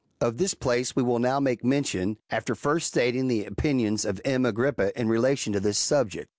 81 0.19 0.37
this 0.37 0.55
place 0.55 0.95
we 0.95 1.03
will 1.03 1.19
now 1.19 1.39
make 1.39 1.63
mention, 1.63 2.17
after 2.31 2.55
first 2.55 2.87
stating 2.87 3.27
the 3.27 3.45
opinions 3.45 4.03
of 4.03 4.19
M. 4.25 4.47
Agrippa 4.47 4.99
in 4.99 5.07
relation 5.09 5.53
to 5.53 5.59
this 5.59 5.77
subject. 5.77 6.29